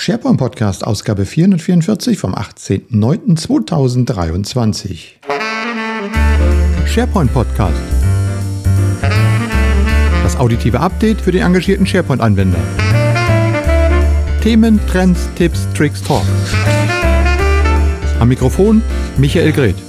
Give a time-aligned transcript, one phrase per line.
[0.00, 4.96] SharePoint Podcast, Ausgabe 444 vom 18.09.2023.
[6.86, 7.74] SharePoint Podcast.
[10.22, 12.60] Das auditive Update für den engagierten SharePoint-Anwender.
[14.40, 16.22] Themen, Trends, Tipps, Tricks, Talk.
[18.20, 18.82] Am Mikrofon
[19.16, 19.82] Michael Greth.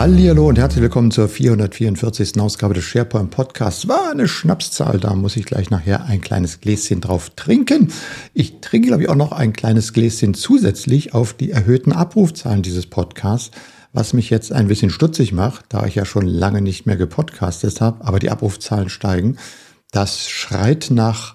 [0.00, 2.40] Hallo und herzlich willkommen zur 444.
[2.40, 3.86] Ausgabe des SharePoint Podcasts.
[3.86, 7.92] War eine Schnapszahl, da muss ich gleich nachher ein kleines Gläschen drauf trinken.
[8.32, 12.86] Ich trinke, glaube ich, auch noch ein kleines Gläschen zusätzlich auf die erhöhten Abrufzahlen dieses
[12.86, 13.50] Podcasts,
[13.92, 17.82] was mich jetzt ein bisschen stutzig macht, da ich ja schon lange nicht mehr gepodcastet
[17.82, 19.36] habe, aber die Abrufzahlen steigen.
[19.92, 21.34] Das schreit nach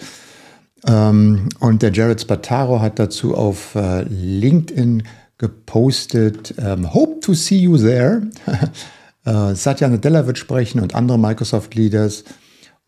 [0.87, 5.05] Ähm, und der Jared Spataro hat dazu auf äh, LinkedIn
[5.39, 8.23] gepostet, ähm, Hope to see you there.
[9.25, 12.25] äh, Satya Nadella wird sprechen und andere Microsoft-Leaders.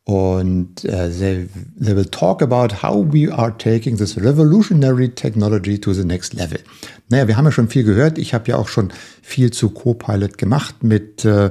[0.08, 5.92] Und uh, they, they will talk about how we are taking this revolutionary technology to
[5.92, 6.56] the next level.
[7.10, 8.16] Naja, wir haben ja schon viel gehört.
[8.16, 11.50] Ich habe ja auch schon viel zu Copilot gemacht mit äh,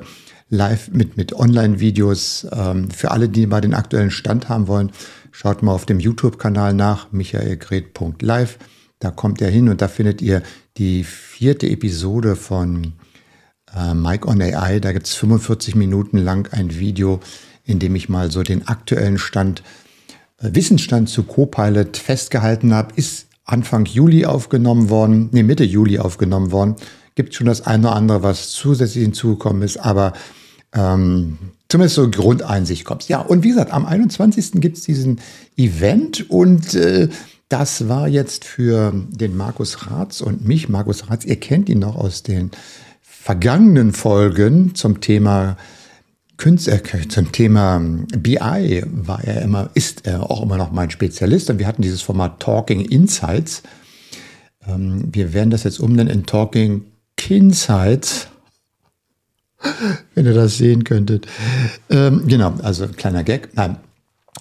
[0.49, 2.47] Live, mit, mit Online-Videos.
[2.51, 4.91] Ähm, für alle, die mal den aktuellen Stand haben wollen,
[5.31, 8.57] schaut mal auf dem YouTube-Kanal nach, michaelgret.live.
[8.97, 10.41] Da kommt er hin und da findet ihr
[10.77, 12.93] die vierte Episode von
[13.75, 14.79] äh, Mike on AI.
[14.79, 17.19] Da gibt es 45 Minuten lang ein Video,
[17.67, 19.61] indem ich mal so den aktuellen Stand,
[20.39, 26.51] äh, Wissensstand zu Copilot festgehalten habe, ist Anfang Juli aufgenommen worden, nee, Mitte Juli aufgenommen
[26.51, 26.75] worden.
[27.15, 30.13] Gibt schon das eine oder andere, was zusätzlich hinzugekommen ist, aber
[30.73, 31.37] ähm,
[31.69, 33.07] zumindest so Grundeinsicht kommt.
[33.07, 34.53] Ja, und wie gesagt, am 21.
[34.53, 35.19] gibt es diesen
[35.55, 37.09] Event und äh,
[37.49, 41.95] das war jetzt für den Markus Ratz und mich, Markus Ratz, ihr kennt ihn noch
[41.95, 42.51] aus den
[43.01, 45.57] vergangenen Folgen zum Thema
[46.37, 47.79] Künstler, zum Thema
[48.15, 51.49] BI war er immer, ist er auch immer noch mein Spezialist.
[51.49, 53.63] Und wir hatten dieses Format Talking Insights.
[54.67, 56.85] Ähm, wir werden das jetzt umnennen in Talking
[57.17, 58.27] Kinsights.
[60.13, 61.25] Wenn ihr das sehen könntet.
[61.89, 63.49] Ähm, genau, also ein kleiner Gag.
[63.55, 63.77] Nein.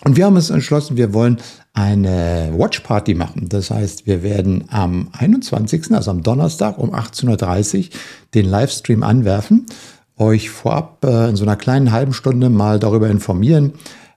[0.04, 1.38] Und wir haben uns entschlossen, wir wollen
[1.72, 3.48] eine Watch Party machen.
[3.48, 7.84] Das heißt, wir werden am 21., also am Donnerstag um 18.30 Uhr
[8.34, 9.64] den Livestream anwerfen
[10.19, 13.72] euch vorab äh, in so einer kleinen halben Stunde mal darüber informieren,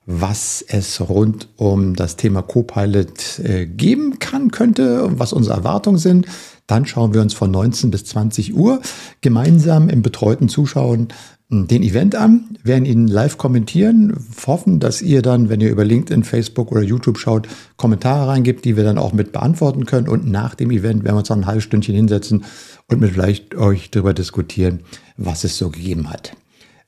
[0.06, 6.26] was es rund um das Thema Copilot äh, geben kann, könnte, was unsere Erwartungen sind.
[6.66, 8.80] Dann schauen wir uns von 19 bis 20 Uhr
[9.22, 11.10] gemeinsam im betreuten Zuschauen
[11.50, 14.16] hm, den Event an, werden ihn live kommentieren,
[14.48, 18.78] hoffen, dass ihr dann, wenn ihr über LinkedIn, Facebook oder YouTube schaut, Kommentare reingibt, die
[18.78, 20.08] wir dann auch mit beantworten können.
[20.08, 22.46] Und nach dem Event werden wir uns dann ein halbes Stündchen hinsetzen
[22.90, 24.82] und mit vielleicht euch darüber diskutieren,
[25.18, 26.36] was es so gegeben hat.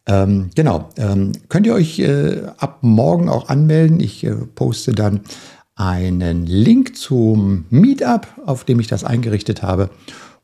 [0.08, 4.00] Ähm, genau, ähm, könnt ihr euch äh, ab morgen auch anmelden.
[4.00, 5.22] Ich äh, poste dann
[5.76, 9.90] einen Link zum Meetup, auf dem ich das eingerichtet habe.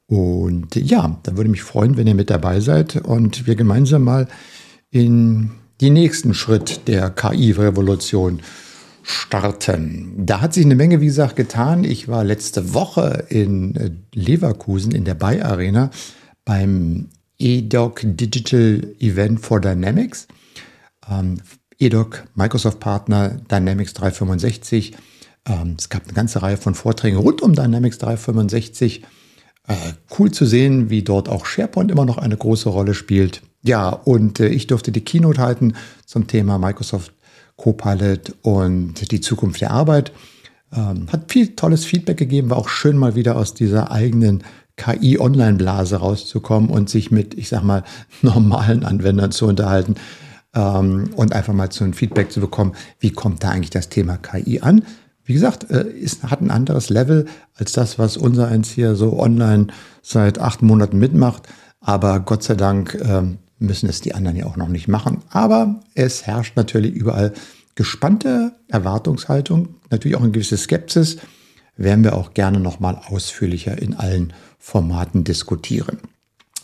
[0.06, 4.28] Und ja, da würde mich freuen, wenn ihr mit dabei seid und wir gemeinsam mal
[4.90, 5.52] in
[5.82, 8.40] die nächsten Schritt der KI-Revolution
[9.08, 10.14] starten.
[10.18, 11.86] Da hat sich eine Menge, wie gesagt, getan.
[11.86, 15.92] Ich war letzte Woche in Leverkusen in der Bay Arena
[16.44, 17.08] beim
[17.40, 20.28] EDOC Digital Event for Dynamics.
[21.10, 21.38] Ähm,
[21.80, 24.98] EDOC, Microsoft-Partner, Dynamics 365.
[25.46, 29.04] Ähm, es gab eine ganze Reihe von Vorträgen rund um Dynamics 365.
[29.68, 29.74] Äh,
[30.20, 33.42] cool zu sehen, wie dort auch SharePoint immer noch eine große Rolle spielt.
[33.64, 35.76] Ja, und äh, ich durfte die Keynote halten
[36.06, 37.14] zum Thema Microsoft
[37.58, 40.12] Copilot und die Zukunft der Arbeit.
[40.74, 44.44] Ähm, hat viel tolles Feedback gegeben, war auch schön mal wieder aus dieser eigenen
[44.78, 47.84] KI-Online-Blase rauszukommen und sich mit, ich sag mal,
[48.22, 49.96] normalen Anwendern zu unterhalten.
[50.56, 54.18] ähm, und einfach mal so ein Feedback zu bekommen, wie kommt da eigentlich das Thema
[54.18, 54.84] KI an.
[55.26, 57.26] Wie gesagt, äh, ist, hat ein anderes Level
[57.56, 59.68] als das, was unser eins hier so online
[60.02, 61.44] seit acht Monaten mitmacht.
[61.82, 63.24] Aber Gott sei Dank äh,
[63.60, 65.20] müssen es die anderen ja auch noch nicht machen.
[65.30, 67.34] Aber es herrscht natürlich überall
[67.76, 71.18] gespannte Erwartungshaltung, natürlich auch eine gewisse Skepsis.
[71.76, 76.00] Werden wir auch gerne nochmal ausführlicher in allen Formaten diskutieren.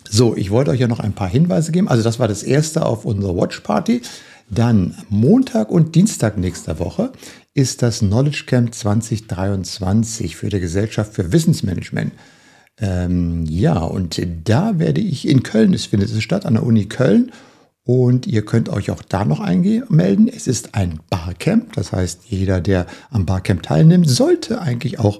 [0.09, 1.87] So, ich wollte euch ja noch ein paar Hinweise geben.
[1.87, 4.01] Also das war das erste auf unserer Watch Party.
[4.49, 7.11] Dann Montag und Dienstag nächster Woche
[7.53, 12.11] ist das Knowledge Camp 2023 für die Gesellschaft für Wissensmanagement.
[12.79, 16.85] Ähm, ja, und da werde ich in Köln, es findet es statt, an der Uni
[16.85, 17.31] Köln.
[17.85, 20.29] Und ihr könnt euch auch da noch einmelden.
[20.29, 25.19] Es ist ein Barcamp, das heißt, jeder, der am Barcamp teilnimmt, sollte eigentlich auch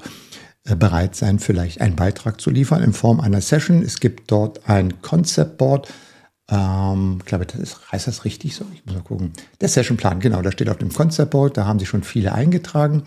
[0.65, 3.83] äh, bereit sein, vielleicht einen Beitrag zu liefern in Form einer Session.
[3.83, 5.91] Es gibt dort ein Concept Board.
[6.49, 8.65] Ähm, ich glaube, das ist, heißt das richtig so?
[8.73, 9.33] Ich muss mal gucken.
[9.59, 11.57] Der Sessionplan, genau, da steht auf dem Concept Board.
[11.57, 13.03] Da haben sich schon viele eingetragen.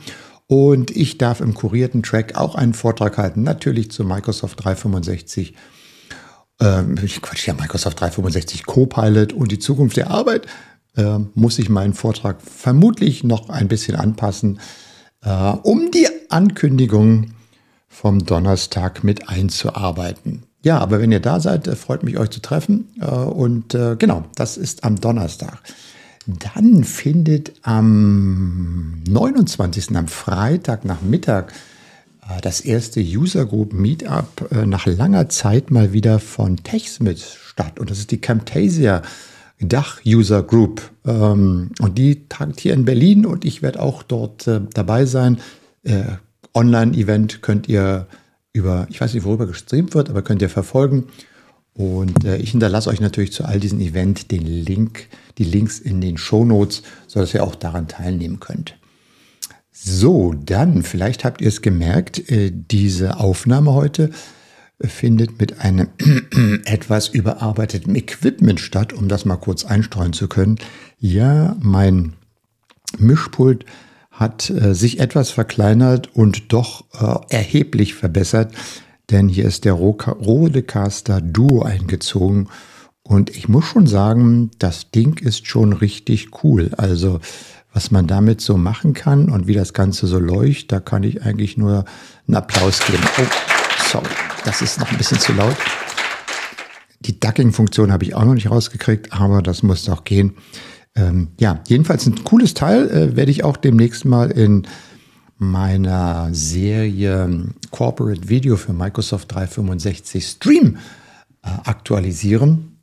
[0.48, 5.54] Und ich darf im kurierten Track auch einen Vortrag halten, natürlich zu Microsoft 365.
[6.60, 10.46] Ähm, Quatsch, ja, Microsoft 365 Copilot und die Zukunft der Arbeit.
[10.96, 14.60] Äh, muss ich meinen Vortrag vermutlich noch ein bisschen anpassen,
[15.22, 17.32] äh, um die Ankündigung
[17.88, 20.44] vom Donnerstag mit einzuarbeiten.
[20.62, 22.88] Ja, aber wenn ihr da seid, äh, freut mich, euch zu treffen.
[23.00, 25.60] Äh, und äh, genau, das ist am Donnerstag.
[26.26, 29.96] Dann findet am 29.
[29.96, 31.52] am Freitag nach Mittag
[32.42, 37.78] das erste User Group Meetup nach langer Zeit mal wieder von TechSmith statt.
[37.78, 39.02] Und das ist die Camtasia
[39.60, 40.90] Dach User Group.
[41.06, 45.38] Ähm, und die tagt hier in Berlin und ich werde auch dort dabei sein.
[46.56, 48.08] Online-Event könnt ihr
[48.52, 51.04] über, ich weiß nicht, worüber gestreamt wird, aber könnt ihr verfolgen.
[51.76, 56.00] Und äh, ich hinterlasse euch natürlich zu all diesen Event den Link, die Links in
[56.00, 58.76] den Show Notes, sodass ihr auch daran teilnehmen könnt.
[59.72, 64.10] So, dann, vielleicht habt ihr es gemerkt, äh, diese Aufnahme heute
[64.80, 65.88] findet mit einem
[66.64, 70.56] etwas überarbeiteten Equipment statt, um das mal kurz einstreuen zu können.
[70.98, 72.14] Ja, mein
[72.98, 73.66] Mischpult
[74.10, 78.54] hat äh, sich etwas verkleinert und doch äh, erheblich verbessert,
[79.10, 82.48] denn hier ist der Rodecaster Duo eingezogen
[83.02, 86.72] und ich muss schon sagen, das Ding ist schon richtig cool.
[86.76, 87.20] Also
[87.72, 91.22] was man damit so machen kann und wie das Ganze so leuchtet, da kann ich
[91.22, 91.84] eigentlich nur
[92.26, 93.02] einen Applaus geben.
[93.18, 93.22] Oh,
[93.92, 94.08] sorry,
[94.44, 95.54] das ist noch ein bisschen zu laut.
[97.00, 100.34] Die Ducking-Funktion habe ich auch noch nicht rausgekriegt, aber das muss doch gehen.
[100.96, 104.66] Ähm, ja, jedenfalls ein cooles Teil äh, werde ich auch demnächst mal in
[105.38, 110.78] meiner Serie Corporate Video für Microsoft 365 Stream
[111.42, 112.78] äh, aktualisieren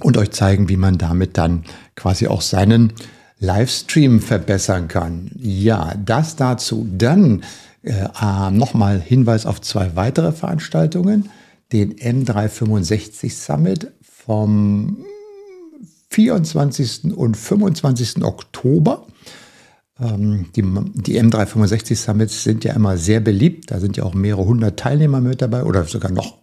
[0.00, 1.64] und euch zeigen, wie man damit dann
[1.94, 2.92] quasi auch seinen
[3.38, 5.30] Livestream verbessern kann.
[5.36, 6.88] Ja, das dazu.
[6.90, 7.42] Dann
[7.82, 11.30] äh, äh nochmal Hinweis auf zwei weitere Veranstaltungen.
[11.72, 15.04] Den M365 Summit vom
[16.10, 17.14] 24.
[17.16, 18.24] und 25.
[18.24, 19.06] Oktober.
[20.00, 23.70] Ähm, die, die M365 Summits sind ja immer sehr beliebt.
[23.70, 26.38] Da sind ja auch mehrere hundert Teilnehmer mit dabei oder sogar noch.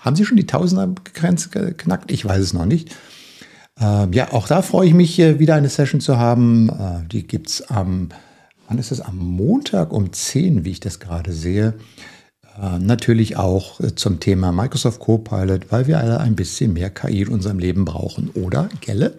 [0.00, 2.10] Haben Sie schon die Tausender-Grenze geknackt?
[2.10, 2.94] Ich weiß es noch nicht.
[3.80, 6.68] Ähm, ja, auch da freue ich mich, wieder eine Session zu haben.
[6.68, 8.08] Äh, die gibt es am,
[8.68, 9.00] wann ist es?
[9.00, 11.74] Am Montag um 10, wie ich das gerade sehe.
[12.60, 17.22] Äh, natürlich auch äh, zum Thema Microsoft Copilot, weil wir alle ein bisschen mehr KI
[17.22, 18.68] in unserem Leben brauchen, oder?
[18.80, 19.18] Gelle?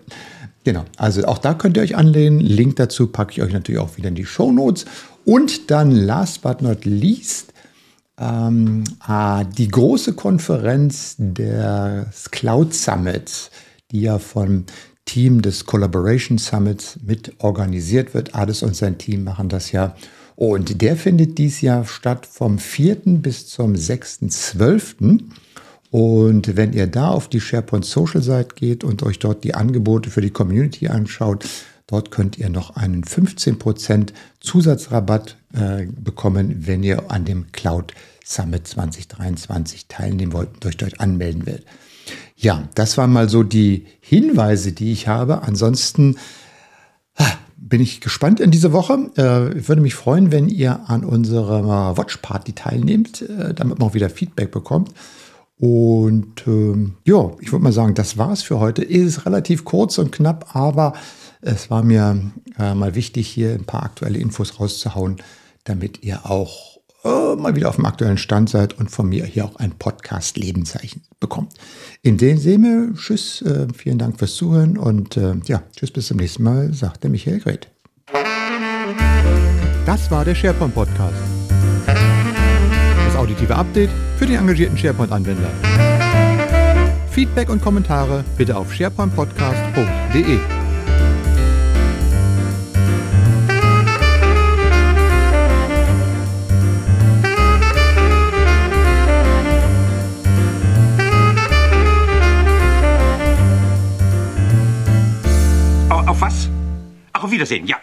[0.65, 2.39] Genau, also auch da könnt ihr euch anlehnen.
[2.39, 4.85] Link dazu packe ich euch natürlich auch wieder in die Show Notes.
[5.23, 7.53] Und dann last but not least
[8.19, 13.51] ähm, ah, die große Konferenz des Cloud Summits,
[13.91, 14.65] die ja vom
[15.05, 18.33] Team des Collaboration Summits mit organisiert wird.
[18.33, 19.95] Ades und sein Team machen das ja
[20.35, 22.97] und der findet dies Jahr statt vom 4.
[23.21, 25.21] bis zum 6.12.
[25.91, 30.09] Und wenn ihr da auf die SharePoint Social Seite geht und euch dort die Angebote
[30.09, 31.45] für die Community anschaut,
[31.87, 38.67] dort könnt ihr noch einen 15% Zusatzrabatt äh, bekommen, wenn ihr an dem Cloud Summit
[38.67, 41.65] 2023 teilnehmen wollt und euch dort anmelden werdet.
[42.35, 45.43] Ja, das waren mal so die Hinweise, die ich habe.
[45.43, 46.17] Ansonsten
[47.65, 49.11] bin ich gespannt in diese Woche.
[49.17, 53.89] Äh, ich würde mich freuen, wenn ihr an unserer Watch Party teilnehmt, äh, damit man
[53.89, 54.91] auch wieder Feedback bekommt.
[55.57, 58.83] Und ähm, ja, ich würde mal sagen, das war's für heute.
[58.83, 60.93] Ist relativ kurz und knapp, aber
[61.41, 65.17] es war mir äh, mal wichtig, hier ein paar aktuelle Infos rauszuhauen,
[65.63, 69.45] damit ihr auch äh, mal wieder auf dem aktuellen Stand seid und von mir hier
[69.45, 71.53] auch ein Podcast-Lebenszeichen bekommt.
[72.01, 76.17] In dem Sinne, tschüss, äh, vielen Dank fürs Zuhören und äh, ja, tschüss bis zum
[76.17, 77.69] nächsten Mal, sagt der Michael Greth.
[79.85, 81.13] Das war der SharePoint Podcast.
[81.13, 81.44] Das
[83.25, 85.49] auditive Update für die engagierten SharePoint-Anwender.
[87.09, 90.39] Feedback und Kommentare bitte auf sharepointpodcast.de.
[107.13, 107.77] Auf Wiedersehen, ja.